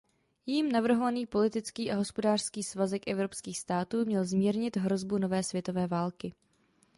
Jím 0.45 0.71
navrhovaný 0.71 1.25
politický 1.25 1.91
a 1.91 1.95
hospodářský 1.95 2.63
svazek 2.63 3.07
evropských 3.07 3.59
států 3.59 4.05
měl 4.05 4.25
zmírnit 4.25 4.77
hrozbu 4.77 5.17
nové 5.17 5.43
světové 5.43 5.87
války. 5.87 6.33